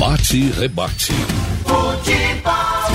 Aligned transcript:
Bate 0.00 0.38
e 0.38 0.50
rebate. 0.50 1.12
Futebol. 1.68 2.88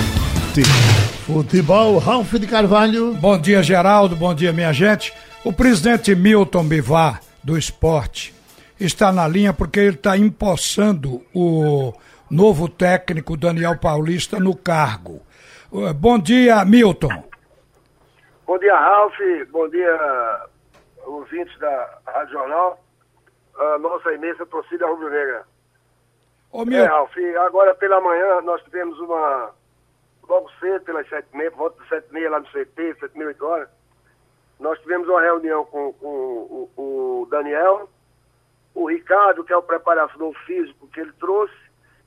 Futebol, 1.27 1.97
Ralf 1.99 2.33
de 2.33 2.47
Carvalho. 2.47 3.13
Bom 3.13 3.39
dia, 3.39 3.61
Geraldo. 3.61 4.15
Bom 4.15 4.33
dia, 4.33 4.51
minha 4.51 4.73
gente. 4.73 5.13
O 5.43 5.53
presidente 5.53 6.15
Milton 6.15 6.67
Bivar, 6.67 7.21
do 7.43 7.55
esporte, 7.55 8.33
está 8.79 9.11
na 9.13 9.27
linha 9.27 9.53
porque 9.53 9.79
ele 9.79 9.95
está 9.97 10.17
empossando 10.17 11.23
o 11.31 11.93
novo 12.27 12.67
técnico 12.67 13.37
Daniel 13.37 13.77
Paulista 13.77 14.39
no 14.39 14.57
cargo. 14.57 15.21
Uh, 15.71 15.93
bom 15.93 16.17
dia, 16.17 16.65
Milton. 16.65 17.23
Bom 18.47 18.57
dia, 18.57 18.75
Ralf. 18.75 19.13
Bom 19.51 19.69
dia, 19.69 20.47
ouvintes 21.05 21.55
da 21.59 21.99
Rádio 22.07 22.31
Jornal. 22.31 22.83
A 23.59 23.77
nossa 23.77 24.11
imensa 24.11 24.43
torcida 24.47 24.87
rubro-negra. 24.87 25.45
Ô, 26.55 26.63
Milton. 26.63 26.85
É, 26.85 26.87
Ralf, 26.87 27.13
agora 27.45 27.75
pela 27.75 27.99
manhã 27.99 28.39
nós 28.39 28.63
tivemos 28.63 28.97
uma. 28.99 29.51
Logo 30.27 30.49
cedo, 30.57 30.85
pelas 30.85 31.07
sete 31.09 31.27
e 31.33 31.37
meia, 31.37 31.51
por 31.51 31.57
volta 31.57 31.79
das 31.79 31.89
sete 31.89 32.07
e 32.09 32.13
meia 32.13 32.29
lá 32.29 32.39
no 32.39 32.45
CT, 32.45 32.95
sete 32.97 33.13
e 33.13 33.17
meia, 33.17 33.27
oito 33.27 33.45
horas, 33.45 33.69
nós 34.57 34.79
tivemos 34.79 35.05
uma 35.09 35.21
reunião 35.21 35.65
com, 35.65 35.91
com 35.93 36.07
o, 36.07 36.71
o 36.77 37.27
Daniel, 37.29 37.89
o 38.73 38.89
Ricardo, 38.89 39.43
que 39.43 39.51
é 39.51 39.57
o 39.57 39.61
preparador 39.61 40.33
físico 40.45 40.87
que 40.87 41.01
ele 41.01 41.11
trouxe, 41.19 41.53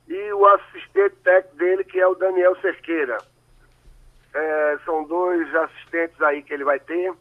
e 0.09 0.33
o 0.33 0.47
assistente 0.47 1.15
técnico 1.23 1.57
dele, 1.57 1.85
que 1.85 2.01
é 2.01 2.07
o 2.07 2.15
Daniel 2.15 2.57
Cerqueira. 2.63 3.19
É, 4.33 4.79
são 4.87 5.05
dois 5.05 5.55
assistentes 5.55 6.21
aí 6.23 6.43
que 6.43 6.55
ele 6.55 6.65
vai 6.65 6.81
ter, 6.81 7.13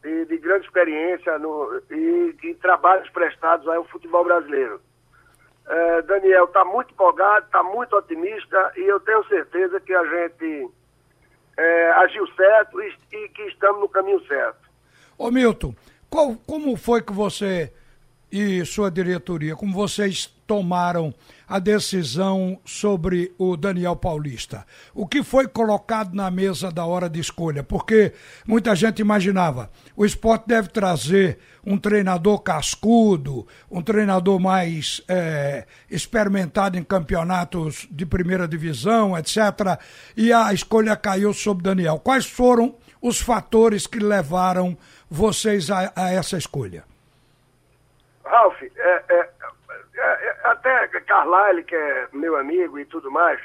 de, 0.00 0.26
de 0.26 0.38
grande 0.38 0.64
experiência 0.64 1.38
no, 1.40 1.82
e 1.90 2.32
de 2.40 2.54
trabalhos 2.54 3.10
prestados 3.10 3.66
ao 3.66 3.84
futebol 3.86 4.24
brasileiro. 4.24 4.80
É, 5.68 6.02
Daniel 6.02 6.44
está 6.44 6.64
muito 6.64 6.92
empolgado, 6.92 7.44
está 7.44 7.62
muito 7.62 7.94
otimista 7.94 8.72
e 8.76 8.80
eu 8.80 8.98
tenho 9.00 9.22
certeza 9.26 9.78
que 9.80 9.92
a 9.92 10.04
gente 10.04 10.70
é, 11.58 11.90
agiu 11.92 12.26
certo 12.28 12.80
e, 12.80 12.94
e, 13.12 13.28
que 13.28 13.42
estamos 13.42 13.80
no 13.80 13.88
caminho 13.88 14.24
certo. 14.26 14.68
Ô 15.18 15.30
Milton, 15.30 15.74
qual, 16.08 16.36
como 16.46 16.74
foi 16.76 17.02
que 17.02 17.12
você 17.12 17.72
e 18.30 18.64
sua 18.64 18.90
diretoria, 18.90 19.56
como 19.56 19.74
vocês 19.74 20.26
tomaram 20.46 21.12
a 21.48 21.58
decisão 21.58 22.60
sobre 22.64 23.32
o 23.38 23.56
Daniel 23.56 23.96
Paulista? 23.96 24.66
O 24.94 25.06
que 25.06 25.22
foi 25.22 25.48
colocado 25.48 26.14
na 26.14 26.30
mesa 26.30 26.70
da 26.70 26.84
hora 26.84 27.08
de 27.08 27.18
escolha? 27.18 27.62
Porque 27.62 28.12
muita 28.46 28.74
gente 28.74 29.00
imaginava, 29.00 29.70
o 29.96 30.04
esporte 30.04 30.46
deve 30.46 30.68
trazer 30.68 31.38
um 31.64 31.78
treinador 31.78 32.40
cascudo, 32.40 33.46
um 33.70 33.82
treinador 33.82 34.38
mais 34.38 35.02
é, 35.08 35.66
experimentado 35.90 36.78
em 36.78 36.84
campeonatos 36.84 37.86
de 37.90 38.04
primeira 38.06 38.46
divisão, 38.46 39.16
etc. 39.16 39.78
E 40.16 40.32
a 40.32 40.52
escolha 40.52 40.96
caiu 40.96 41.32
sobre 41.32 41.62
Daniel. 41.62 41.98
Quais 41.98 42.26
foram 42.26 42.76
os 43.00 43.20
fatores 43.20 43.86
que 43.86 43.98
levaram 43.98 44.76
vocês 45.10 45.70
a, 45.70 45.92
a 45.94 46.10
essa 46.12 46.36
escolha? 46.36 46.84
Ralf, 48.24 48.62
é, 48.62 49.04
é, 49.08 49.28
até 50.52 50.88
Carlyle, 51.00 51.64
que 51.64 51.74
é 51.74 52.08
meu 52.12 52.36
amigo 52.36 52.78
e 52.78 52.84
tudo 52.84 53.10
mais, 53.10 53.40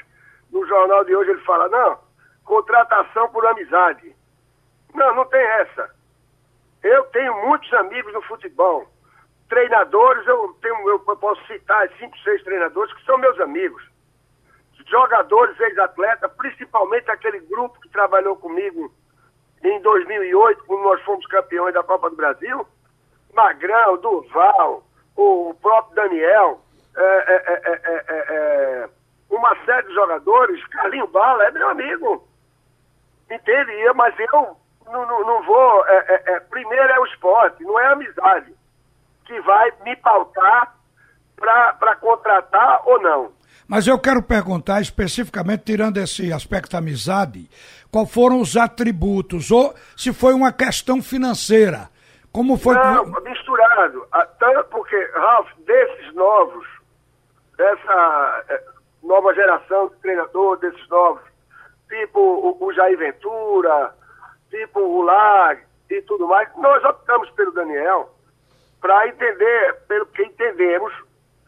no 0.50 0.66
jornal 0.66 1.04
de 1.04 1.14
hoje 1.14 1.30
ele 1.30 1.40
fala, 1.40 1.68
não, 1.68 1.98
contratação 2.44 3.28
por 3.30 3.46
amizade. 3.46 4.14
Não, 4.94 5.14
não 5.14 5.24
tem 5.26 5.40
essa. 5.40 5.90
Eu 6.82 7.04
tenho 7.04 7.34
muitos 7.46 7.72
amigos 7.74 8.12
no 8.12 8.22
futebol. 8.22 8.86
Treinadores, 9.48 10.26
eu, 10.26 10.56
tenho, 10.60 10.88
eu 10.88 11.00
posso 11.00 11.44
citar 11.46 11.88
cinco, 11.98 12.16
seis 12.18 12.42
treinadores 12.44 12.92
que 12.94 13.04
são 13.04 13.18
meus 13.18 13.38
amigos. 13.40 13.82
Jogadores, 14.86 15.58
ex-atleta, 15.58 16.28
principalmente 16.28 17.10
aquele 17.10 17.40
grupo 17.40 17.80
que 17.80 17.88
trabalhou 17.88 18.36
comigo 18.36 18.92
em 19.62 19.80
2008, 19.80 20.64
quando 20.66 20.82
nós 20.82 21.02
fomos 21.02 21.26
campeões 21.26 21.72
da 21.72 21.82
Copa 21.82 22.10
do 22.10 22.16
Brasil, 22.16 22.66
Magrão, 23.32 23.96
Durval, 23.96 24.84
o 25.16 25.54
próprio 25.60 25.94
Daniel, 25.96 26.60
é, 26.96 27.34
é, 27.56 28.24
é, 28.34 28.88
uma 29.30 29.54
série 29.64 29.86
de 29.88 29.94
jogadores, 29.94 30.64
Carlinho 30.68 31.06
Bala 31.08 31.44
é 31.44 31.50
meu 31.50 31.68
amigo. 31.70 32.28
Entende? 33.30 33.72
Mas 33.94 34.14
eu 34.18 34.56
não, 34.86 35.06
não, 35.06 35.26
não 35.26 35.42
vou. 35.42 35.84
primeiro 36.50 36.92
é 36.92 37.00
o 37.00 37.06
esporte, 37.06 37.64
não 37.64 37.78
é 37.80 37.86
a 37.86 37.92
amizade, 37.92 38.54
que 39.24 39.40
vai 39.40 39.72
me 39.84 39.96
pautar 39.96 40.74
para 41.36 41.96
contratar 41.96 42.82
ou 42.86 43.00
não. 43.00 43.32
Mas 43.66 43.86
eu 43.86 43.98
quero 43.98 44.22
perguntar 44.22 44.80
especificamente, 44.80 45.64
tirando 45.64 45.96
esse 45.96 46.32
aspecto 46.32 46.72
da 46.72 46.78
amizade, 46.78 47.48
qual 47.90 48.06
foram 48.06 48.40
os 48.40 48.56
atributos, 48.56 49.50
ou 49.50 49.74
se 49.96 50.12
foi 50.12 50.34
uma 50.34 50.52
questão 50.52 51.02
financeira. 51.02 51.88
Como 52.30 52.58
foi 52.58 52.74
Não, 52.74 53.04
misturado. 53.22 54.06
Tanto 54.38 54.64
porque, 54.64 54.96
Ralf, 55.14 55.48
desses 55.64 56.14
novos, 56.14 56.66
dessa 57.56 58.44
eh, 58.48 58.64
nova 59.02 59.34
geração 59.34 59.88
de 59.88 59.96
treinador, 59.96 60.56
desses 60.58 60.88
novos, 60.88 61.22
tipo 61.88 62.18
o, 62.18 62.64
o 62.64 62.72
Jair 62.72 62.98
Ventura, 62.98 63.94
tipo 64.50 64.80
o 64.80 65.02
Lag 65.02 65.60
e 65.90 66.02
tudo 66.02 66.26
mais, 66.26 66.48
nós 66.56 66.82
optamos 66.84 67.30
pelo 67.30 67.52
Daniel 67.52 68.10
para 68.80 69.08
entender, 69.08 69.74
pelo 69.88 70.06
que 70.06 70.22
entendemos, 70.22 70.92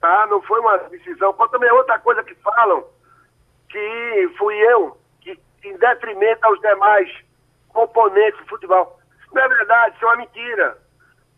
tá? 0.01 0.27
Não 0.27 0.41
foi 0.43 0.61
uma 0.61 0.79
decisão. 0.79 1.33
Qual 1.35 1.49
também 1.49 1.69
é 1.69 1.73
outra 1.73 1.99
coisa 1.99 2.23
que 2.23 2.35
falam, 2.37 2.85
que 3.69 4.35
fui 4.39 4.55
eu, 4.73 4.97
que 5.21 5.39
em 5.65 5.77
detrimento 5.77 6.47
aos 6.47 6.61
demais 6.61 7.11
componentes 7.69 8.41
do 8.41 8.47
futebol. 8.47 8.99
Isso 9.21 9.35
não 9.35 9.43
é 9.43 9.49
verdade, 9.49 9.97
isso 9.97 10.05
é 10.05 10.09
uma 10.09 10.17
mentira. 10.17 10.79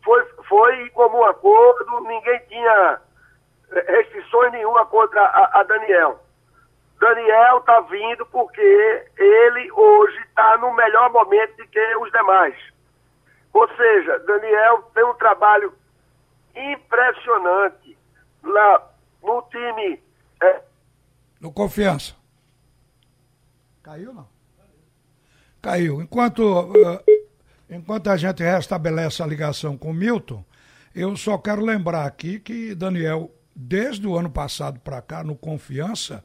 Foi, 0.04 0.24
foi 0.48 0.82
em 0.82 0.90
comum 0.90 1.24
acordo, 1.24 2.00
ninguém 2.02 2.38
tinha 2.48 3.00
restrições 3.70 4.52
nenhuma 4.52 4.86
contra 4.86 5.20
a, 5.20 5.60
a 5.60 5.62
Daniel. 5.62 6.20
Daniel 6.98 7.58
está 7.58 7.80
vindo 7.82 8.26
porque 8.26 8.60
ele 9.16 9.70
hoje 9.72 10.18
está 10.28 10.56
no 10.58 10.74
melhor 10.74 11.12
momento 11.12 11.56
do 11.56 11.66
que 11.68 11.96
os 11.96 12.10
demais. 12.10 12.56
Ou 13.52 13.68
seja, 13.76 14.18
Daniel 14.20 14.82
tem 14.94 15.04
um 15.04 15.14
trabalho 15.14 15.72
impressionante 16.54 17.96
lá 18.42 18.90
no 19.22 19.42
time. 19.42 20.02
É... 20.42 20.62
No 21.40 21.52
confiança. 21.52 22.14
Caiu 23.82 24.12
não? 24.12 24.28
Caiu. 25.62 26.02
Enquanto, 26.02 26.42
uh, 26.42 27.02
enquanto 27.70 28.10
a 28.10 28.16
gente 28.16 28.42
restabelece 28.42 29.22
a 29.22 29.26
ligação 29.26 29.76
com 29.76 29.92
Milton, 29.92 30.44
eu 30.94 31.16
só 31.16 31.38
quero 31.38 31.64
lembrar 31.64 32.06
aqui 32.06 32.38
que 32.38 32.74
Daniel, 32.74 33.30
desde 33.60 34.06
o 34.06 34.16
ano 34.16 34.30
passado 34.30 34.78
para 34.78 35.02
cá, 35.02 35.24
no 35.24 35.34
Confiança, 35.34 36.24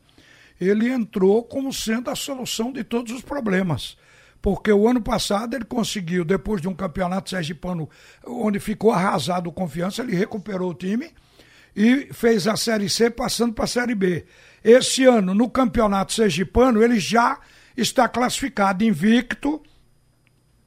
ele 0.61 0.87
entrou 0.87 1.43
como 1.43 1.73
sendo 1.73 2.11
a 2.11 2.15
solução 2.15 2.71
de 2.71 2.83
todos 2.83 3.11
os 3.11 3.21
problemas 3.21 3.97
porque 4.43 4.73
o 4.73 4.89
ano 4.89 5.01
passado 5.01 5.55
ele 5.55 5.63
conseguiu, 5.63 6.25
depois 6.25 6.61
de 6.61 6.67
um 6.67 6.75
campeonato 6.75 7.29
sergipano 7.29 7.89
onde 8.27 8.59
ficou 8.59 8.91
arrasado 8.91 9.49
o 9.49 9.53
confiança, 9.53 10.01
ele 10.01 10.17
recuperou 10.17 10.71
o 10.71 10.73
time 10.73 11.09
e 11.73 12.09
fez 12.11 12.45
a 12.45 12.57
Série 12.57 12.89
C 12.89 13.09
passando 13.09 13.53
para 13.53 13.63
a 13.63 13.67
Série 13.67 13.95
B. 13.95 14.25
Esse 14.61 15.05
ano, 15.05 15.33
no 15.33 15.49
campeonato 15.49 16.11
sergipano, 16.11 16.83
ele 16.83 16.99
já 16.99 17.39
está 17.77 18.09
classificado 18.09 18.83
invicto, 18.83 19.63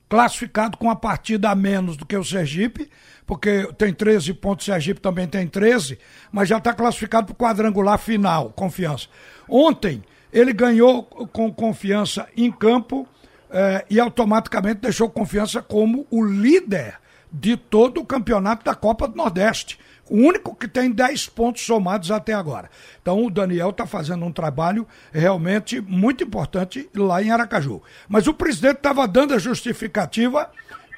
classificado 0.09 0.79
com 0.79 0.89
a 0.89 0.97
partida 0.97 1.51
a 1.51 1.55
menos 1.55 1.99
do 1.99 2.07
que 2.07 2.17
o 2.17 2.25
Sergipe, 2.25 2.91
porque 3.27 3.69
tem 3.77 3.93
13 3.93 4.35
pontos, 4.35 4.67
Sergipe 4.67 5.01
também 5.01 5.27
tem 5.27 5.47
13, 5.47 5.99
mas 6.31 6.49
já 6.49 6.59
está 6.59 6.73
classificado 6.73 7.27
para 7.27 7.33
o 7.33 7.37
quadrangular 7.37 7.99
final, 7.99 8.51
confiança. 8.51 9.09
Ontem, 9.49 10.03
ele 10.33 10.53
ganhou 10.53 11.03
com 11.03 11.53
confiança 11.53 12.29
em 12.37 12.53
campo 12.53 13.07
eh, 13.51 13.85
e 13.91 13.99
automaticamente 13.99 14.81
deixou 14.81 15.09
confiança 15.09 15.61
como 15.61 16.07
o 16.11 16.25
líder 16.25 16.99
de 17.33 17.57
todo 17.57 18.01
o 18.01 18.07
campeonato 18.07 18.65
da 18.65 18.75
Copa 18.75 19.09
do 19.09 19.17
Nordeste. 19.17 19.79
O 20.09 20.17
único 20.17 20.55
que 20.55 20.69
tem 20.69 20.91
10 20.91 21.29
pontos 21.31 21.63
somados 21.63 22.13
até 22.13 22.33
agora. 22.33 22.71
Então 23.03 23.25
o 23.25 23.31
Daniel 23.31 23.71
está 23.71 23.87
fazendo 23.87 24.25
um 24.25 24.33
trabalho 24.33 24.87
realmente 25.13 25.81
muito 25.81 26.23
importante 26.23 26.89
lá 26.95 27.21
em 27.21 27.31
Aracaju. 27.31 27.83
Mas 28.09 28.29
o 28.29 28.35
presidente 28.35 28.77
estava 28.77 29.09
dando 29.09 29.35
a 29.35 29.39
justificativa 29.39 30.49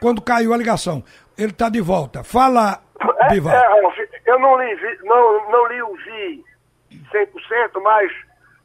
quando 0.00 0.22
caiu 0.22 0.52
a 0.52 0.56
ligação. 0.56 1.02
Ele 1.36 1.52
está 1.52 1.68
de 1.68 1.80
volta. 1.80 2.24
Fala, 2.24 2.80
Bivar. 3.30 3.54
É, 3.54 3.58
é, 3.58 4.08
eu 4.26 4.38
não 4.38 4.60
li, 4.60 4.98
não, 5.02 5.50
não 5.50 5.66
li 5.66 5.82
o 5.82 5.94
Vi 5.96 6.44
100%, 7.12 7.82
mas 7.82 8.10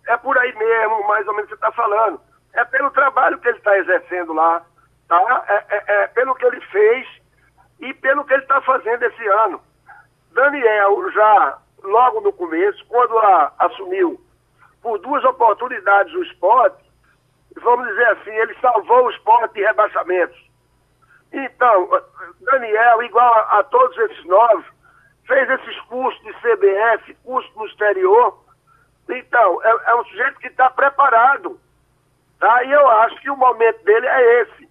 é 0.08 0.18
por 0.18 0.38
aí 0.38 0.54
mesmo, 0.56 1.08
mais 1.08 1.28
ou 1.28 1.34
menos, 1.34 1.50
que 1.50 1.56
você 1.56 1.66
está 1.66 1.72
falando. 1.72 2.20
É 2.54 2.64
pelo 2.66 2.92
trabalho 2.92 3.38
que 3.40 3.48
ele 3.48 3.58
está 3.58 3.78
exercendo 3.78 4.34
lá, 4.34 4.64
tá? 5.08 5.46
É, 5.48 5.66
é, 5.70 6.04
é 6.04 6.08
pelo 6.08 6.36
que 6.36 6.46
ele 6.46 6.62
fez 6.62 7.08
e 7.80 7.94
pelo 7.96 8.24
que 8.26 8.34
ele 8.34 8.44
está 8.44 8.62
fazendo 8.62 9.04
esse 9.04 9.28
ano. 9.28 9.62
Daniel 10.32 11.12
já, 11.12 11.58
logo 11.84 12.22
no 12.22 12.34
começo, 12.34 12.86
quando 12.88 13.18
a, 13.20 13.54
assumiu 13.60 14.20
por 14.82 15.00
duas 15.00 15.24
oportunidades 15.24 16.14
o 16.14 16.24
esporte, 16.24 16.84
vamos 17.62 17.88
dizer 17.88 18.08
assim, 18.10 18.32
ele 18.32 18.56
salvou 18.60 19.06
o 19.06 19.12
esporte 19.12 19.54
de 19.54 19.64
rebaixamentos. 19.64 20.53
Então, 21.34 21.90
Daniel, 22.42 23.02
igual 23.02 23.34
a, 23.34 23.60
a 23.60 23.64
todos 23.64 23.98
esses 23.98 24.24
nove, 24.26 24.64
fez 25.26 25.50
esses 25.50 25.80
cursos 25.82 26.22
de 26.22 26.34
CBF, 26.34 27.16
curso 27.24 27.52
no 27.56 27.66
exterior. 27.66 28.38
Então, 29.10 29.60
é, 29.64 29.92
é 29.92 29.96
um 29.96 30.06
sujeito 30.06 30.40
que 30.40 30.48
está 30.48 30.70
preparado. 30.70 31.60
Tá? 32.40 32.64
E 32.64 32.72
eu 32.72 32.88
acho 32.88 33.20
que 33.22 33.32
o 33.32 33.36
momento 33.36 33.84
dele 33.84 34.08
é 34.08 34.42
esse. 34.42 34.70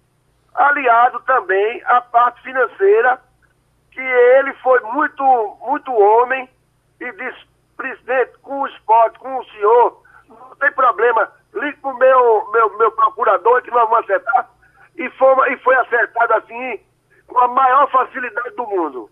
Aliado 0.55 1.19
também 1.21 1.81
à 1.85 1.99
parte 1.99 2.41
financeira, 2.43 3.19
que 3.91 3.99
ele 3.99 4.53
foi 4.55 4.79
muito, 4.81 5.57
muito 5.61 5.91
homem 5.91 6.49
e 7.01 7.11
disse, 7.11 7.45
presidente, 7.75 8.37
com 8.41 8.61
o 8.61 8.67
esporte, 8.67 9.19
com 9.19 9.37
o 9.37 9.45
senhor, 9.45 10.03
não 10.29 10.55
tem 10.55 10.71
problema, 10.71 11.29
ligue 11.53 11.77
para 11.79 11.91
o 11.91 11.97
meu, 11.97 12.51
meu, 12.51 12.77
meu 12.77 12.91
procurador 12.91 13.61
que 13.61 13.71
nós 13.71 13.89
vamos 13.89 14.05
acertar. 14.05 14.52
E 14.97 15.09
foi, 15.11 15.53
e 15.53 15.57
foi 15.57 15.75
acertado 15.75 16.33
assim, 16.33 16.79
com 17.27 17.39
a 17.39 17.47
maior 17.47 17.89
facilidade 17.91 18.55
do 18.55 18.65
mundo. 18.67 19.09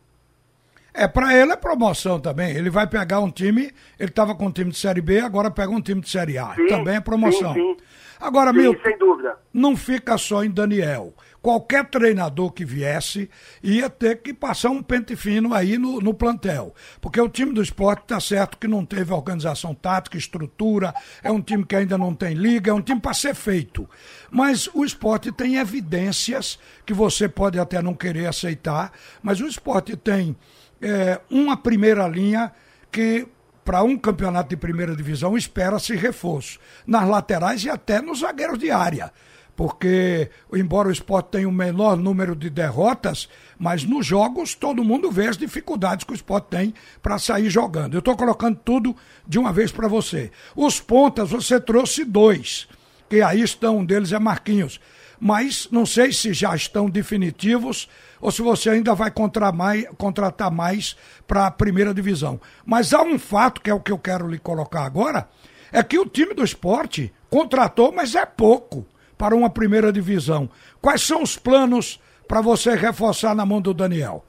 É, 0.93 1.07
para 1.07 1.33
ele 1.33 1.53
é 1.53 1.55
promoção 1.55 2.19
também. 2.19 2.55
Ele 2.55 2.69
vai 2.69 2.85
pegar 2.85 3.19
um 3.19 3.31
time, 3.31 3.71
ele 3.97 4.09
estava 4.09 4.35
com 4.35 4.47
um 4.47 4.51
time 4.51 4.71
de 4.71 4.77
Série 4.77 5.01
B, 5.01 5.19
agora 5.19 5.49
pega 5.49 5.71
um 5.71 5.81
time 5.81 6.01
de 6.01 6.09
Série 6.09 6.37
A. 6.37 6.53
Sim, 6.53 6.67
também 6.67 6.95
é 6.95 7.01
promoção. 7.01 7.53
Sim, 7.53 7.75
sim. 7.77 7.77
Agora, 8.19 8.53
meu, 8.53 8.79
sem 8.83 8.97
dúvida. 8.99 9.35
não 9.53 9.75
fica 9.75 10.17
só 10.17 10.43
em 10.43 10.51
Daniel. 10.51 11.13
Qualquer 11.41 11.89
treinador 11.89 12.51
que 12.51 12.63
viesse 12.63 13.29
ia 13.63 13.89
ter 13.89 14.21
que 14.21 14.31
passar 14.31 14.69
um 14.69 14.83
pente 14.83 15.15
fino 15.15 15.53
aí 15.53 15.77
no, 15.77 15.99
no 15.99 16.13
plantel. 16.13 16.75
Porque 16.99 17.19
o 17.19 17.27
time 17.27 17.51
do 17.51 17.63
esporte 17.63 18.03
está 18.03 18.19
certo 18.19 18.59
que 18.59 18.67
não 18.67 18.85
teve 18.85 19.11
organização 19.11 19.73
tática, 19.73 20.17
estrutura, 20.17 20.93
é 21.23 21.31
um 21.31 21.41
time 21.41 21.65
que 21.65 21.75
ainda 21.75 21.97
não 21.97 22.13
tem 22.13 22.35
liga, 22.35 22.69
é 22.69 22.73
um 22.73 22.81
time 22.81 23.01
para 23.01 23.13
ser 23.13 23.33
feito. 23.33 23.89
Mas 24.29 24.69
o 24.73 24.85
esporte 24.85 25.31
tem 25.31 25.55
evidências 25.55 26.59
que 26.85 26.93
você 26.93 27.27
pode 27.27 27.59
até 27.59 27.81
não 27.81 27.95
querer 27.95 28.27
aceitar, 28.27 28.91
mas 29.23 29.41
o 29.41 29.47
esporte 29.47 29.97
tem 29.97 30.35
é, 30.79 31.19
uma 31.29 31.57
primeira 31.57 32.07
linha 32.07 32.51
que 32.91 33.27
para 33.63 33.83
um 33.83 33.97
campeonato 33.97 34.49
de 34.49 34.57
primeira 34.57 34.95
divisão 34.95 35.37
espera-se 35.37 35.95
reforço 35.95 36.59
nas 36.85 37.07
laterais 37.07 37.63
e 37.63 37.69
até 37.69 38.01
nos 38.01 38.19
zagueiros 38.19 38.59
de 38.59 38.71
área. 38.71 39.11
Porque, 39.55 40.29
embora 40.53 40.87
o 40.87 40.91
esporte 40.91 41.31
tenha 41.31 41.47
o 41.47 41.51
menor 41.51 41.97
número 41.97 42.35
de 42.35 42.49
derrotas, 42.49 43.29
mas 43.59 43.83
nos 43.83 44.05
jogos 44.05 44.55
todo 44.55 44.83
mundo 44.83 45.11
vê 45.11 45.27
as 45.27 45.37
dificuldades 45.37 46.03
que 46.03 46.13
o 46.13 46.15
esporte 46.15 46.47
tem 46.49 46.73
para 47.01 47.19
sair 47.19 47.49
jogando. 47.49 47.93
Eu 47.93 47.99
estou 47.99 48.15
colocando 48.15 48.59
tudo 48.63 48.95
de 49.27 49.37
uma 49.37 49.53
vez 49.53 49.71
para 49.71 49.87
você. 49.87 50.31
Os 50.55 50.79
pontas, 50.79 51.29
você 51.29 51.59
trouxe 51.59 52.03
dois, 52.03 52.67
que 53.09 53.21
aí 53.21 53.41
estão, 53.41 53.79
um 53.79 53.85
deles 53.85 54.11
é 54.11 54.19
Marquinhos. 54.19 54.79
Mas 55.19 55.67
não 55.69 55.85
sei 55.85 56.11
se 56.11 56.33
já 56.33 56.55
estão 56.55 56.89
definitivos 56.89 57.87
ou 58.19 58.31
se 58.31 58.41
você 58.41 58.71
ainda 58.71 58.95
vai 58.95 59.11
contratar 59.11 60.51
mais 60.51 60.95
para 61.27 61.45
a 61.45 61.51
primeira 61.51 61.93
divisão. 61.93 62.41
Mas 62.65 62.91
há 62.91 63.03
um 63.03 63.19
fato, 63.19 63.61
que 63.61 63.69
é 63.69 63.73
o 63.73 63.79
que 63.79 63.91
eu 63.91 63.99
quero 63.99 64.27
lhe 64.27 64.39
colocar 64.39 64.83
agora, 64.83 65.29
é 65.71 65.83
que 65.83 65.99
o 65.99 66.07
time 66.07 66.33
do 66.33 66.43
esporte 66.43 67.13
contratou, 67.29 67.91
mas 67.91 68.15
é 68.15 68.25
pouco 68.25 68.87
para 69.21 69.35
uma 69.35 69.51
primeira 69.51 69.93
divisão. 69.93 70.49
Quais 70.81 71.05
são 71.05 71.21
os 71.21 71.37
planos 71.37 72.01
para 72.27 72.41
você 72.41 72.71
reforçar 72.71 73.35
na 73.35 73.45
mão 73.45 73.61
do 73.61 73.71
Daniel? 73.71 74.25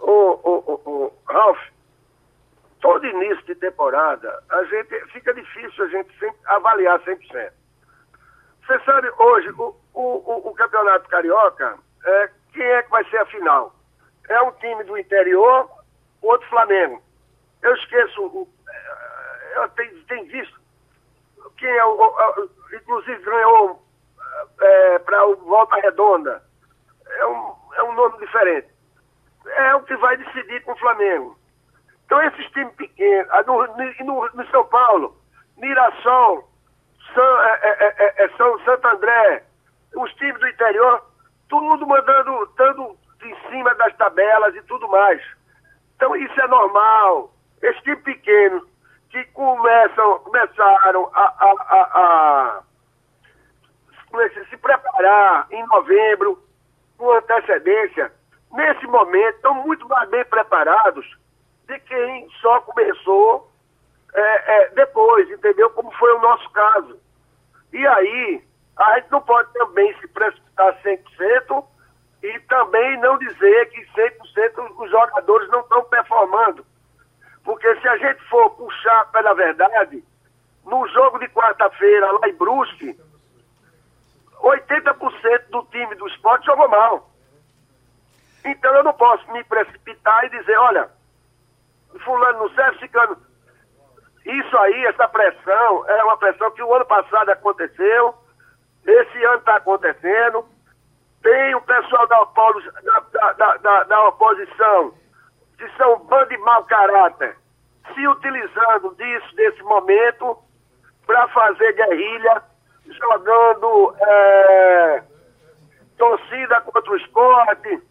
Ô, 0.00 1.10
Ralf, 1.28 1.58
todo 2.80 3.04
início 3.04 3.44
de 3.44 3.56
temporada, 3.56 4.40
a 4.50 4.62
gente 4.66 5.04
fica 5.12 5.34
difícil 5.34 5.84
a 5.84 5.88
gente 5.88 6.16
sempre 6.16 6.38
avaliar 6.46 7.00
100%. 7.00 7.50
Você 8.64 8.78
sabe, 8.84 9.10
hoje, 9.18 9.50
o, 9.50 9.74
o, 9.94 10.48
o, 10.48 10.54
Campeonato 10.54 11.08
Carioca 11.08 11.76
é 12.04 12.30
quem 12.52 12.62
é 12.62 12.82
que 12.84 12.90
vai 12.90 13.04
ser 13.10 13.16
a 13.16 13.26
final? 13.26 13.74
É 14.28 14.40
um 14.42 14.52
time 14.52 14.84
do 14.84 14.96
interior, 14.96 15.68
outro 16.22 16.48
Flamengo. 16.48 17.02
Eu 17.62 17.74
esqueço, 17.74 18.46
é, 18.68 19.56
eu 19.56 19.68
tenho, 19.70 20.04
tenho 20.04 20.26
visto 20.26 20.58
quem 21.58 21.68
é 21.68 21.84
o, 21.84 22.48
inclusive 22.72 23.22
ganhou 23.22 23.87
é, 24.60 24.98
para 25.00 25.26
o 25.26 25.36
Volta 25.36 25.76
Redonda. 25.76 26.42
É 27.06 27.26
um, 27.26 27.54
é 27.74 27.82
um 27.84 27.94
nome 27.94 28.18
diferente. 28.18 28.68
É 29.46 29.74
o 29.74 29.82
que 29.82 29.96
vai 29.96 30.16
decidir 30.16 30.62
com 30.64 30.72
o 30.72 30.78
Flamengo. 30.78 31.38
Então 32.04 32.22
esses 32.22 32.46
times 32.52 32.74
pequenos, 32.74 33.28
no, 33.46 33.66
no, 34.04 34.30
no 34.34 34.50
São 34.50 34.64
Paulo, 34.66 35.16
Mirassol, 35.56 36.48
São, 37.14 37.42
é, 37.42 37.60
é, 37.62 38.24
é, 38.24 38.28
São 38.36 38.58
Santo 38.60 38.86
André, 38.88 39.44
os 39.94 40.12
times 40.14 40.38
do 40.40 40.48
interior, 40.48 41.02
tudo 41.48 41.86
mandando, 41.86 42.46
dando 42.56 42.96
em 43.22 43.50
cima 43.50 43.74
das 43.74 43.94
tabelas 43.96 44.54
e 44.54 44.62
tudo 44.62 44.88
mais. 44.88 45.20
Então 45.96 46.14
isso 46.16 46.40
é 46.40 46.46
normal. 46.46 47.32
Esse 47.60 47.80
time 47.82 47.96
pequeno 47.96 48.66
que 49.10 49.24
começam, 49.26 50.18
começaram 50.20 51.10
a, 51.14 51.22
a, 51.22 51.54
a, 51.68 51.80
a 51.94 52.62
se 54.48 54.56
preparar 54.56 55.46
em 55.50 55.66
novembro, 55.66 56.42
com 56.96 57.10
antecedência, 57.12 58.12
nesse 58.52 58.86
momento 58.86 59.36
estão 59.36 59.54
muito 59.54 59.86
mais 59.88 60.08
bem 60.10 60.24
preparados 60.24 61.06
de 61.66 61.78
quem 61.80 62.28
só 62.40 62.60
começou 62.62 63.50
é, 64.14 64.20
é, 64.62 64.68
depois, 64.70 65.30
entendeu? 65.30 65.70
Como 65.70 65.90
foi 65.92 66.12
o 66.14 66.20
nosso 66.20 66.50
caso. 66.50 66.98
E 67.72 67.86
aí, 67.86 68.42
a 68.76 68.98
gente 68.98 69.10
não 69.10 69.20
pode 69.20 69.52
também 69.52 69.94
se 70.00 70.08
precipitar 70.08 70.74
100% 70.82 71.64
e 72.22 72.40
também 72.40 72.98
não 73.00 73.18
dizer 73.18 73.70
que 73.70 73.86
100% 73.92 74.74
os 74.78 74.90
jogadores 74.90 75.48
não 75.50 75.60
estão 75.60 75.84
performando. 75.84 76.64
Porque 77.44 77.80
se 77.80 77.88
a 77.88 77.96
gente 77.98 78.20
for 78.28 78.50
puxar 78.50 79.10
pela 79.12 79.34
verdade, 79.34 80.02
no 80.64 80.86
jogo 80.88 81.18
de 81.18 81.28
quarta-feira 81.28 82.12
lá 82.12 82.28
em 82.28 82.34
Brusque, 82.34 82.98
80% 84.42 85.50
do 85.50 85.62
time 85.70 85.94
do 85.96 86.06
esporte 86.08 86.46
jogou 86.46 86.68
mal. 86.68 87.10
Então 88.44 88.74
eu 88.74 88.84
não 88.84 88.94
posso 88.94 89.30
me 89.32 89.42
precipitar 89.44 90.24
e 90.24 90.30
dizer, 90.30 90.56
olha, 90.58 90.90
fulano 92.04 92.38
não 92.40 92.50
serve, 92.54 92.78
ficando. 92.78 93.18
Isso 94.24 94.58
aí, 94.58 94.86
essa 94.86 95.08
pressão, 95.08 95.88
é 95.88 96.04
uma 96.04 96.16
pressão 96.16 96.50
que 96.52 96.62
o 96.62 96.74
ano 96.74 96.84
passado 96.84 97.30
aconteceu, 97.30 98.14
esse 98.86 99.24
ano 99.24 99.38
está 99.38 99.56
acontecendo. 99.56 100.46
Tem 101.22 101.54
o 101.54 101.60
pessoal 101.62 102.06
da, 102.06 102.24
da, 102.24 103.32
da, 103.32 103.56
da, 103.56 103.84
da 103.84 104.08
oposição, 104.08 104.94
que 105.58 105.68
são 105.76 105.98
bando 106.00 106.28
de 106.28 106.38
mau 106.38 106.64
caráter, 106.64 107.36
se 107.94 108.06
utilizando 108.06 108.94
disso, 108.94 109.34
desse 109.34 109.62
momento, 109.62 110.38
para 111.06 111.26
fazer 111.28 111.72
guerrilha, 111.72 112.42
jogando 112.96 113.94
é, 114.00 115.02
torcida 115.96 116.60
contra 116.62 116.92
o 116.92 116.96
esporte, 116.96 117.82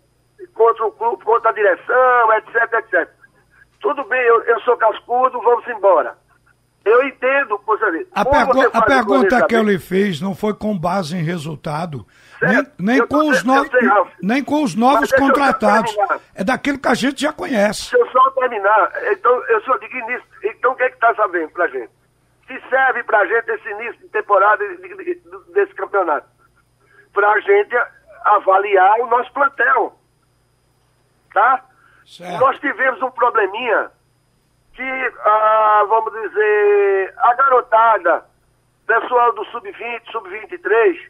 contra 0.53 0.85
o 0.85 0.91
clube, 0.91 1.23
contra 1.23 1.49
a 1.49 1.53
direção, 1.53 2.33
etc, 2.33 2.73
etc. 2.73 3.09
Tudo 3.79 4.03
bem, 4.05 4.21
eu, 4.21 4.41
eu 4.43 4.59
sou 4.61 4.75
cascudo, 4.77 5.39
vamos 5.41 5.67
embora. 5.67 6.15
Eu 6.87 7.03
entendo, 7.03 7.59
poxa 7.65 7.85
A, 8.13 8.23
pergu 8.23 8.61
a 8.71 8.81
pergunta 8.81 9.45
que 9.45 9.53
eu 9.53 9.61
lhe 9.61 9.77
fiz 9.77 10.21
não 10.21 10.33
foi 10.33 10.53
com 10.53 10.77
base 10.77 11.17
em 11.17 11.21
resultado, 11.21 12.05
nem, 12.41 12.65
nem 12.79 13.05
com 13.05 13.29
os 13.29 13.43
novos, 13.43 13.69
nem 14.23 14.41
com 14.41 14.63
os 14.63 14.73
novos 14.73 15.11
contratados. 15.11 15.93
É 16.33 16.45
daquilo 16.45 16.79
que 16.79 16.87
a 16.87 16.93
gente 16.93 17.21
já 17.21 17.33
conhece. 17.33 17.89
Se 17.89 17.99
eu 17.99 18.09
só 18.09 18.29
terminar, 18.31 18.93
então 19.11 19.43
eu 19.49 19.61
só 19.63 19.75
digo 19.77 19.97
início. 19.97 20.23
Então 20.45 20.71
o 20.71 20.75
que 20.75 20.83
é 20.83 20.89
que 20.89 20.95
está 20.95 21.13
sabendo 21.15 21.49
pra 21.49 21.67
gente? 21.67 21.89
Se 22.47 22.69
serve 22.69 23.03
pra 23.03 23.25
gente 23.25 23.51
esse 23.51 23.69
início 23.69 23.99
de 23.99 24.09
temporada 24.09 24.65
de, 24.67 24.77
de, 24.77 24.95
de, 24.95 25.53
desse 25.53 25.73
campeonato? 25.75 26.27
Pra 27.13 27.39
gente 27.41 27.75
avaliar 28.23 28.99
o 29.01 29.07
nosso 29.07 29.31
plantel. 29.33 29.97
Tá? 31.33 31.63
Certo. 32.05 32.39
Nós 32.39 32.59
tivemos 32.59 33.01
um 33.01 33.11
probleminha 33.11 33.91
que, 34.73 35.13
ah, 35.25 35.85
vamos 35.89 36.13
dizer, 36.13 37.13
a 37.17 37.33
garotada, 37.33 38.25
pessoal 38.85 39.33
do 39.33 39.43
sub-20, 39.45 40.11
sub-23, 40.11 41.09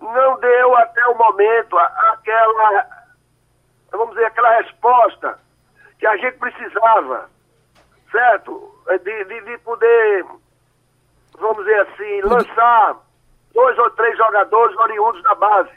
não 0.00 0.38
deu 0.38 0.76
até 0.76 1.06
o 1.08 1.16
momento 1.16 1.76
aquela, 1.78 2.86
vamos 3.90 4.10
dizer, 4.14 4.26
aquela 4.26 4.60
resposta 4.60 5.38
que 5.98 6.06
a 6.06 6.16
gente 6.18 6.36
precisava, 6.38 7.30
certo? 8.16 8.72
De, 9.04 9.24
de, 9.24 9.40
de 9.42 9.58
poder, 9.58 10.24
vamos 11.38 11.58
dizer 11.58 11.80
assim, 11.80 12.20
lançar 12.22 12.96
dois 13.52 13.78
ou 13.78 13.90
três 13.90 14.16
jogadores 14.16 14.76
oriundos 14.78 15.22
da 15.22 15.34
base. 15.34 15.70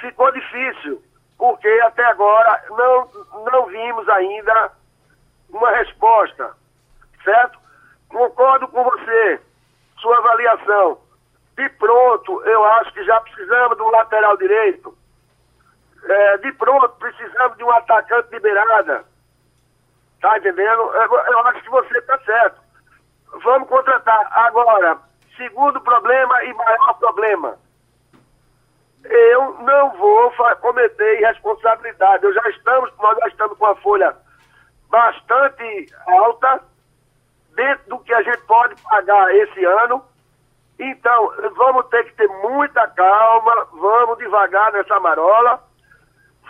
Ficou 0.00 0.30
difícil, 0.32 1.02
porque 1.36 1.68
até 1.84 2.04
agora 2.04 2.62
não, 2.70 3.08
não 3.50 3.66
vimos 3.66 4.08
ainda 4.10 4.72
uma 5.50 5.70
resposta, 5.70 6.52
certo? 7.24 7.58
Concordo 8.08 8.68
com 8.68 8.84
você 8.84 9.40
avaliação. 10.20 10.98
De 11.56 11.68
pronto, 11.70 12.42
eu 12.44 12.64
acho 12.64 12.92
que 12.92 13.04
já 13.04 13.20
precisamos 13.20 13.76
de 13.76 13.82
um 13.82 13.90
lateral 13.90 14.36
direito. 14.36 14.96
É, 16.02 16.38
de 16.38 16.52
pronto, 16.52 16.88
precisamos 16.98 17.56
de 17.58 17.64
um 17.64 17.70
atacante 17.70 18.30
de 18.30 18.40
beirada. 18.40 19.04
Tá 20.20 20.36
entendendo? 20.38 20.82
Eu, 20.82 21.14
eu 21.14 21.38
acho 21.46 21.62
que 21.62 21.70
você 21.70 21.98
está 21.98 22.18
certo. 22.20 22.60
Vamos 23.42 23.68
contratar. 23.68 24.28
Agora, 24.32 24.98
segundo 25.36 25.80
problema 25.80 26.44
e 26.44 26.52
maior 26.52 26.94
problema. 26.98 27.58
Eu 29.04 29.54
não 29.60 29.90
vou 29.96 30.30
cometer 30.60 31.20
irresponsabilidade. 31.20 32.24
Eu 32.24 32.34
já 32.34 32.48
estamos, 32.50 32.92
nós 32.98 33.18
já 33.18 33.28
estamos 33.28 33.56
com 33.56 33.66
a 33.66 33.76
folha 33.76 34.14
bastante 34.90 35.86
alta, 36.06 36.60
dentro 37.54 37.88
do 37.88 37.98
que 38.00 38.12
a 38.12 38.22
gente 38.22 38.42
pode 38.42 38.80
pagar 38.82 39.34
esse 39.34 39.64
ano. 39.64 40.04
Então, 40.78 41.32
vamos 41.56 41.86
ter 41.88 42.04
que 42.04 42.14
ter 42.14 42.28
muita 42.28 42.86
calma, 42.88 43.66
vamos 43.72 44.18
devagar 44.18 44.72
nessa 44.72 44.98
marola, 44.98 45.62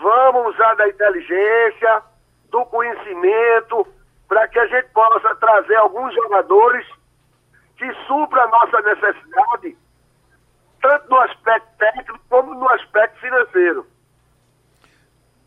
vamos 0.00 0.54
usar 0.54 0.74
da 0.74 0.88
inteligência, 0.88 2.02
do 2.50 2.64
conhecimento, 2.66 3.86
para 4.28 4.46
que 4.48 4.58
a 4.58 4.66
gente 4.66 4.88
possa 4.90 5.34
trazer 5.36 5.76
alguns 5.76 6.14
jogadores 6.14 6.86
que 7.76 7.92
supra 8.06 8.42
a 8.42 8.48
nossa 8.48 8.80
necessidade, 8.82 9.76
tanto 10.82 11.10
no 11.10 11.18
aspecto 11.18 11.68
técnico 11.78 12.20
como 12.28 12.54
no 12.54 12.68
aspecto 12.70 13.18
financeiro. 13.20 13.86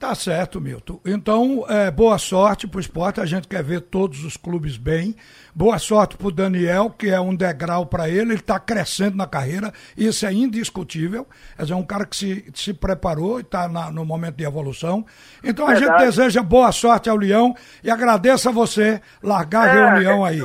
Tá 0.03 0.13
certo, 0.15 0.59
Milton. 0.59 0.99
Então, 1.05 1.65
é, 1.69 1.89
boa 1.89 2.17
sorte 2.17 2.67
para 2.67 2.77
o 2.77 2.81
esporte. 2.81 3.21
A 3.21 3.25
gente 3.25 3.47
quer 3.47 3.63
ver 3.63 3.79
todos 3.79 4.25
os 4.25 4.35
clubes 4.35 4.75
bem. 4.75 5.15
Boa 5.55 5.79
sorte 5.79 6.17
para 6.17 6.27
o 6.27 6.31
Daniel, 6.31 6.89
que 6.89 7.09
é 7.09 7.21
um 7.21 7.33
degrau 7.33 7.85
para 7.85 8.09
ele. 8.09 8.19
Ele 8.19 8.33
está 8.33 8.59
crescendo 8.59 9.15
na 9.15 9.25
carreira. 9.25 9.71
Isso 9.97 10.25
é 10.25 10.33
indiscutível. 10.33 11.25
É 11.57 11.73
um 11.73 11.85
cara 11.85 12.05
que 12.05 12.17
se, 12.17 12.51
se 12.53 12.73
preparou 12.73 13.39
e 13.39 13.43
está 13.43 13.69
no 13.69 14.03
momento 14.03 14.35
de 14.35 14.43
evolução. 14.43 15.05
Então, 15.41 15.65
a 15.69 15.75
gente 15.75 15.95
deseja 15.95 16.43
boa 16.43 16.73
sorte 16.73 17.09
ao 17.09 17.15
Leão 17.15 17.55
e 17.81 17.89
agradeço 17.89 18.49
a 18.49 18.51
você 18.51 19.01
largar 19.23 19.69
a 19.69 19.71
é, 19.71 19.73
reunião 19.73 20.25
aí. 20.25 20.41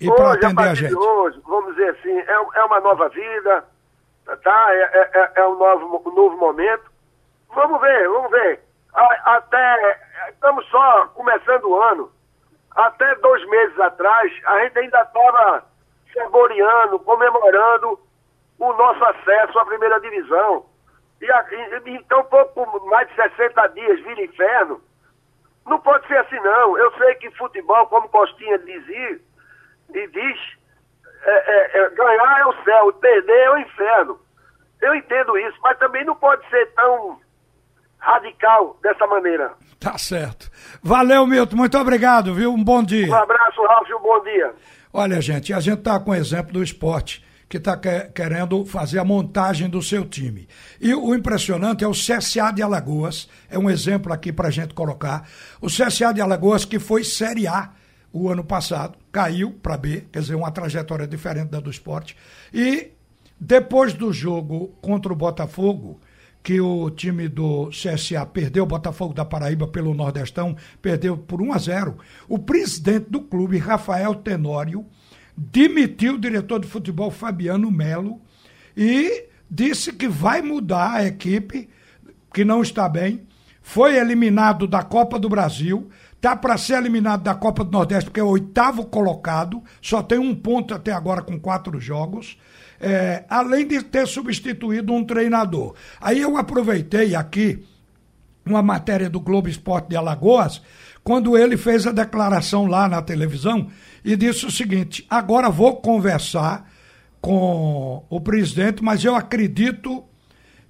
e 0.00 0.06
para 0.06 0.34
atender 0.34 0.68
a, 0.68 0.70
a 0.70 0.74
gente. 0.74 0.94
Hoje, 0.94 1.40
vamos 1.44 1.74
dizer 1.74 1.96
assim, 1.98 2.16
é, 2.16 2.60
é 2.60 2.64
uma 2.64 2.78
nova 2.78 3.08
vida, 3.08 3.64
tá? 4.44 4.66
É, 4.70 4.82
é, 4.82 5.10
é, 5.14 5.32
é 5.40 5.48
um, 5.48 5.58
novo, 5.58 6.02
um 6.06 6.14
novo 6.14 6.36
momento. 6.36 6.84
Vamos 7.52 7.80
ver, 7.80 8.08
vamos 8.08 8.30
ver 8.30 8.67
até, 9.38 10.00
estamos 10.30 10.66
só 10.68 11.06
começando 11.08 11.64
o 11.64 11.80
ano, 11.80 12.12
até 12.74 13.14
dois 13.16 13.48
meses 13.48 13.78
atrás, 13.80 14.32
a 14.44 14.60
gente 14.60 14.78
ainda 14.78 15.00
estava 15.02 15.64
saboreando, 16.12 16.98
comemorando 17.00 17.98
o 18.58 18.72
nosso 18.72 19.04
acesso 19.04 19.58
à 19.58 19.64
primeira 19.64 20.00
divisão. 20.00 20.66
E, 21.20 21.90
então, 21.90 22.24
pouco 22.24 22.86
mais 22.86 23.08
de 23.08 23.14
60 23.14 23.66
dias 23.68 24.00
vira 24.00 24.22
inferno. 24.22 24.80
Não 25.66 25.80
pode 25.80 26.06
ser 26.06 26.18
assim, 26.18 26.38
não. 26.40 26.78
Eu 26.78 26.92
sei 26.96 27.14
que 27.16 27.30
futebol, 27.32 27.86
como 27.88 28.08
Costinha 28.08 28.58
dizia, 28.58 29.20
e 29.94 30.06
diz, 30.06 30.38
é, 31.24 31.30
é, 31.30 31.78
é, 31.78 31.90
ganhar 31.90 32.40
é 32.40 32.46
o 32.46 32.64
céu, 32.64 32.92
perder 32.94 33.38
é 33.38 33.50
o 33.50 33.58
inferno. 33.58 34.20
Eu 34.80 34.94
entendo 34.94 35.36
isso, 35.38 35.58
mas 35.62 35.78
também 35.78 36.04
não 36.04 36.14
pode 36.14 36.48
ser 36.48 36.66
tão 36.74 37.20
radical 37.98 38.78
dessa 38.82 39.06
maneira. 39.06 39.52
Tá 39.78 39.96
certo. 39.98 40.50
Valeu, 40.82 41.26
Milton. 41.26 41.56
Muito 41.56 41.78
obrigado, 41.78 42.34
viu? 42.34 42.52
Um 42.52 42.62
bom 42.62 42.82
dia. 42.82 43.08
Um 43.08 43.14
abraço, 43.14 43.62
Ralf, 43.62 43.88
um 43.90 44.02
bom 44.02 44.22
dia. 44.22 44.54
Olha, 44.92 45.20
gente, 45.20 45.52
a 45.52 45.60
gente 45.60 45.82
tá 45.82 45.98
com 46.00 46.10
o 46.10 46.14
exemplo 46.14 46.52
do 46.52 46.62
esporte 46.62 47.24
que 47.48 47.56
está 47.56 47.76
querendo 47.76 48.64
fazer 48.66 48.98
a 48.98 49.04
montagem 49.04 49.70
do 49.70 49.80
seu 49.80 50.04
time. 50.04 50.46
E 50.80 50.94
o 50.94 51.14
impressionante 51.14 51.82
é 51.82 51.88
o 51.88 51.92
CSA 51.92 52.52
de 52.52 52.62
Alagoas, 52.62 53.28
é 53.48 53.58
um 53.58 53.70
exemplo 53.70 54.12
aqui 54.12 54.30
para 54.30 54.48
a 54.48 54.50
gente 54.50 54.74
colocar. 54.74 55.26
O 55.60 55.66
CSA 55.68 56.12
de 56.12 56.20
Alagoas, 56.20 56.66
que 56.66 56.78
foi 56.78 57.02
Série 57.04 57.46
A 57.46 57.70
o 58.12 58.28
ano 58.28 58.44
passado, 58.44 58.98
caiu 59.10 59.52
para 59.52 59.78
B, 59.78 60.06
quer 60.12 60.20
dizer, 60.20 60.34
uma 60.34 60.50
trajetória 60.50 61.06
diferente 61.06 61.48
da 61.48 61.60
do 61.60 61.70
esporte. 61.70 62.16
E 62.52 62.92
depois 63.40 63.94
do 63.94 64.12
jogo 64.12 64.68
contra 64.82 65.12
o 65.12 65.16
Botafogo, 65.16 66.00
que 66.48 66.62
o 66.62 66.88
time 66.88 67.28
do 67.28 67.68
CSA 67.68 68.24
perdeu 68.24 68.64
o 68.64 68.66
Botafogo 68.66 69.12
da 69.12 69.22
Paraíba 69.22 69.68
pelo 69.68 69.92
Nordestão, 69.92 70.56
perdeu 70.80 71.14
por 71.14 71.42
1 71.42 71.52
a 71.52 71.58
0. 71.58 71.98
O 72.26 72.38
presidente 72.38 73.10
do 73.10 73.20
clube, 73.20 73.58
Rafael 73.58 74.14
Tenório, 74.14 74.86
demitiu 75.36 76.14
o 76.14 76.18
diretor 76.18 76.58
de 76.58 76.66
futebol 76.66 77.10
Fabiano 77.10 77.70
Melo 77.70 78.18
e 78.74 79.26
disse 79.50 79.92
que 79.92 80.08
vai 80.08 80.40
mudar 80.40 80.94
a 80.94 81.04
equipe, 81.04 81.68
que 82.32 82.46
não 82.46 82.62
está 82.62 82.88
bem. 82.88 83.26
Foi 83.60 83.98
eliminado 83.98 84.66
da 84.66 84.82
Copa 84.82 85.18
do 85.18 85.28
Brasil, 85.28 85.90
tá 86.18 86.34
para 86.34 86.56
ser 86.56 86.78
eliminado 86.78 87.24
da 87.24 87.34
Copa 87.34 87.62
do 87.62 87.72
Nordeste, 87.72 88.08
porque 88.08 88.20
é 88.20 88.24
o 88.24 88.28
oitavo 88.28 88.86
colocado, 88.86 89.62
só 89.82 90.02
tem 90.02 90.18
um 90.18 90.34
ponto 90.34 90.72
até 90.72 90.92
agora 90.92 91.20
com 91.20 91.38
quatro 91.38 91.78
jogos 91.78 92.38
é, 92.80 93.24
além 93.28 93.66
de 93.66 93.82
ter 93.82 94.06
substituído 94.06 94.92
um 94.92 95.04
treinador. 95.04 95.74
Aí 96.00 96.20
eu 96.20 96.36
aproveitei 96.36 97.14
aqui 97.14 97.64
uma 98.44 98.62
matéria 98.62 99.10
do 99.10 99.20
Globo 99.20 99.48
Esporte 99.48 99.90
de 99.90 99.96
Alagoas, 99.96 100.62
quando 101.04 101.36
ele 101.36 101.56
fez 101.56 101.86
a 101.86 101.92
declaração 101.92 102.66
lá 102.66 102.88
na 102.88 103.02
televisão 103.02 103.68
e 104.04 104.16
disse 104.16 104.46
o 104.46 104.50
seguinte: 104.50 105.06
agora 105.08 105.50
vou 105.50 105.76
conversar 105.76 106.70
com 107.20 108.04
o 108.08 108.20
presidente, 108.20 108.82
mas 108.82 109.04
eu 109.04 109.14
acredito 109.14 110.04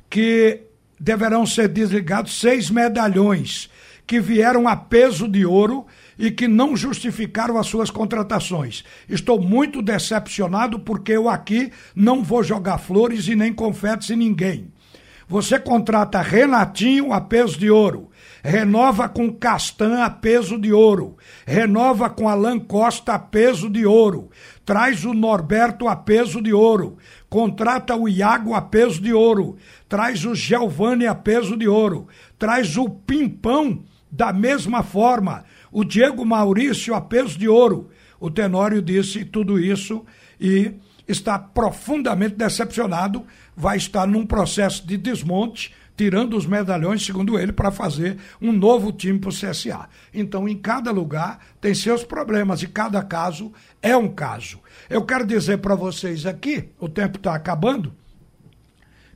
que 0.08 0.62
deverão 0.98 1.46
ser 1.46 1.68
desligados 1.68 2.40
seis 2.40 2.70
medalhões 2.70 3.68
que 4.06 4.18
vieram 4.20 4.66
a 4.66 4.74
peso 4.74 5.28
de 5.28 5.44
ouro 5.44 5.86
e 6.18 6.30
que 6.30 6.48
não 6.48 6.76
justificaram 6.76 7.56
as 7.56 7.66
suas 7.66 7.90
contratações. 7.90 8.84
Estou 9.08 9.40
muito 9.40 9.80
decepcionado 9.80 10.80
porque 10.80 11.12
eu 11.12 11.28
aqui 11.28 11.70
não 11.94 12.22
vou 12.22 12.42
jogar 12.42 12.78
flores 12.78 13.28
e 13.28 13.36
nem 13.36 13.52
confetes 13.52 14.10
em 14.10 14.16
ninguém. 14.16 14.72
Você 15.30 15.58
contrata 15.58 16.22
Renatinho 16.22 17.12
a 17.12 17.20
peso 17.20 17.58
de 17.58 17.70
ouro, 17.70 18.08
renova 18.42 19.10
com 19.10 19.30
Castan 19.30 20.02
a 20.02 20.08
peso 20.08 20.58
de 20.58 20.72
ouro, 20.72 21.18
renova 21.46 22.08
com 22.08 22.30
Alan 22.30 22.58
Costa 22.58 23.12
a 23.12 23.18
peso 23.18 23.68
de 23.68 23.84
ouro, 23.84 24.30
traz 24.64 25.04
o 25.04 25.12
Norberto 25.12 25.86
a 25.86 25.94
peso 25.94 26.40
de 26.40 26.50
ouro, 26.50 26.96
contrata 27.28 27.94
o 27.94 28.08
Iago 28.08 28.54
a 28.54 28.62
peso 28.62 29.02
de 29.02 29.12
ouro, 29.12 29.58
traz 29.86 30.24
o 30.24 30.34
Giovanni 30.34 31.06
a 31.06 31.14
peso 31.14 31.58
de 31.58 31.68
ouro, 31.68 32.08
traz 32.38 32.78
o 32.78 32.88
Pimpão 32.88 33.84
da 34.10 34.32
mesma 34.32 34.82
forma, 34.82 35.44
o 35.70 35.84
Diego 35.84 36.24
Maurício 36.24 36.94
a 36.94 37.00
peso 37.00 37.38
de 37.38 37.48
ouro. 37.48 37.90
O 38.20 38.30
Tenório 38.30 38.82
disse 38.82 39.24
tudo 39.24 39.58
isso 39.58 40.04
e 40.40 40.74
está 41.06 41.38
profundamente 41.38 42.34
decepcionado, 42.34 43.24
vai 43.56 43.76
estar 43.76 44.06
num 44.06 44.26
processo 44.26 44.86
de 44.86 44.96
desmonte, 44.96 45.74
tirando 45.96 46.36
os 46.36 46.46
medalhões, 46.46 47.04
segundo 47.04 47.38
ele, 47.38 47.52
para 47.52 47.72
fazer 47.72 48.18
um 48.40 48.52
novo 48.52 48.92
time 48.92 49.18
para 49.18 49.30
o 49.30 49.32
CSA. 49.32 49.88
Então, 50.14 50.48
em 50.48 50.56
cada 50.56 50.90
lugar 50.92 51.40
tem 51.60 51.74
seus 51.74 52.04
problemas 52.04 52.62
e 52.62 52.68
cada 52.68 53.02
caso 53.02 53.52
é 53.82 53.96
um 53.96 54.08
caso. 54.08 54.60
Eu 54.88 55.04
quero 55.04 55.26
dizer 55.26 55.58
para 55.58 55.74
vocês 55.74 56.26
aqui, 56.26 56.68
o 56.78 56.88
tempo 56.88 57.16
está 57.16 57.34
acabando, 57.34 57.92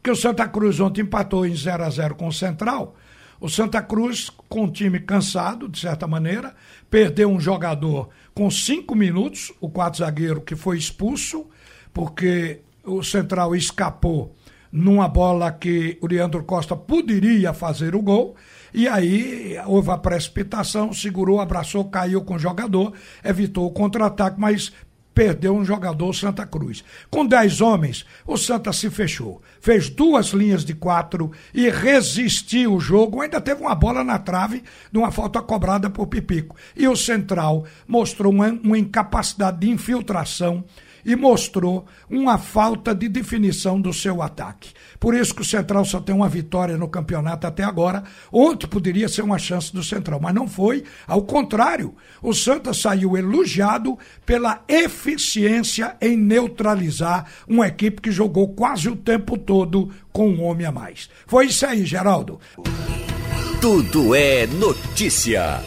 que 0.02 0.10
o 0.10 0.16
Santa 0.16 0.48
Cruz 0.48 0.80
ontem 0.80 1.02
empatou 1.02 1.46
em 1.46 1.54
0 1.54 1.84
a 1.84 1.90
0 1.90 2.14
com 2.16 2.26
o 2.26 2.32
Central 2.32 2.96
o 3.42 3.48
Santa 3.48 3.82
Cruz, 3.82 4.30
com 4.48 4.66
o 4.66 4.70
time 4.70 5.00
cansado, 5.00 5.68
de 5.68 5.80
certa 5.80 6.06
maneira, 6.06 6.54
perdeu 6.88 7.28
um 7.28 7.40
jogador 7.40 8.08
com 8.32 8.48
cinco 8.48 8.94
minutos, 8.94 9.52
o 9.60 9.68
quarto 9.68 9.98
zagueiro 9.98 10.40
que 10.40 10.54
foi 10.54 10.78
expulso, 10.78 11.46
porque 11.92 12.60
o 12.84 13.02
Central 13.02 13.56
escapou 13.56 14.32
numa 14.70 15.08
bola 15.08 15.50
que 15.50 15.98
o 16.00 16.06
Leandro 16.06 16.44
Costa 16.44 16.76
poderia 16.76 17.52
fazer 17.52 17.96
o 17.96 18.00
gol. 18.00 18.36
E 18.72 18.86
aí 18.86 19.56
houve 19.66 19.90
a 19.90 19.98
precipitação, 19.98 20.92
segurou, 20.92 21.40
abraçou, 21.40 21.84
caiu 21.86 22.22
com 22.22 22.36
o 22.36 22.38
jogador, 22.38 22.92
evitou 23.24 23.66
o 23.66 23.72
contra-ataque, 23.72 24.40
mas 24.40 24.72
perdeu 25.14 25.54
um 25.54 25.64
jogador 25.64 26.12
Santa 26.14 26.46
Cruz. 26.46 26.84
Com 27.10 27.26
dez 27.26 27.60
homens, 27.60 28.04
o 28.26 28.36
Santa 28.36 28.72
se 28.72 28.90
fechou. 28.90 29.42
Fez 29.60 29.88
duas 29.88 30.28
linhas 30.28 30.64
de 30.64 30.74
quatro 30.74 31.30
e 31.54 31.68
resistiu 31.68 32.74
o 32.74 32.80
jogo. 32.80 33.20
Ainda 33.20 33.40
teve 33.40 33.60
uma 33.62 33.74
bola 33.74 34.02
na 34.02 34.18
trave 34.18 34.62
de 34.90 34.98
uma 34.98 35.10
falta 35.10 35.40
cobrada 35.40 35.90
por 35.90 36.06
Pipico. 36.06 36.56
E 36.76 36.88
o 36.88 36.96
Central 36.96 37.64
mostrou 37.86 38.32
uma, 38.32 38.48
uma 38.48 38.78
incapacidade 38.78 39.60
de 39.60 39.70
infiltração 39.70 40.64
e 41.04 41.16
mostrou 41.16 41.86
uma 42.08 42.38
falta 42.38 42.94
de 42.94 43.08
definição 43.08 43.80
do 43.80 43.92
seu 43.92 44.22
ataque. 44.22 44.70
Por 44.98 45.14
isso 45.14 45.34
que 45.34 45.42
o 45.42 45.44
Central 45.44 45.84
só 45.84 46.00
tem 46.00 46.14
uma 46.14 46.28
vitória 46.28 46.76
no 46.76 46.88
campeonato 46.88 47.46
até 47.46 47.64
agora. 47.64 48.04
Ontem 48.30 48.66
poderia 48.66 49.08
ser 49.08 49.22
uma 49.22 49.38
chance 49.38 49.72
do 49.72 49.82
Central, 49.82 50.20
mas 50.20 50.34
não 50.34 50.46
foi. 50.46 50.84
Ao 51.06 51.22
contrário, 51.22 51.94
o 52.22 52.32
Santa 52.32 52.72
saiu 52.72 53.16
elogiado 53.16 53.98
pela 54.24 54.62
eficiência 54.68 55.96
em 56.00 56.16
neutralizar 56.16 57.26
uma 57.48 57.66
equipe 57.66 58.00
que 58.00 58.12
jogou 58.12 58.48
quase 58.54 58.88
o 58.88 58.96
tempo 58.96 59.36
todo 59.36 59.90
com 60.12 60.28
um 60.28 60.44
homem 60.44 60.66
a 60.66 60.72
mais. 60.72 61.08
Foi 61.26 61.46
isso 61.46 61.66
aí, 61.66 61.84
Geraldo. 61.84 62.38
Tudo 63.60 64.14
é 64.14 64.46
notícia. 64.46 65.62